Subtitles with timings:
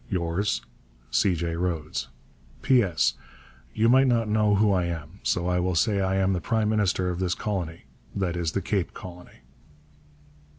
[0.09, 0.63] Yours,
[1.11, 1.35] C.
[1.35, 1.55] J.
[1.55, 2.07] RHODES.
[2.63, 3.13] PS.
[3.75, 6.69] You might not know who I am, so I will say I am the Prime
[6.69, 7.85] Minister of this Colony
[8.15, 9.41] that is the Cape Colony.